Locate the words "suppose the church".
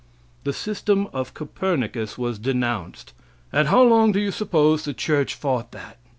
4.31-5.35